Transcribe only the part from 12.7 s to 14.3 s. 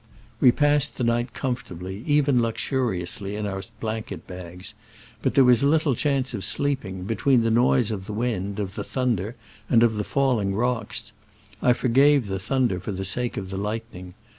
for the sake of the lightning.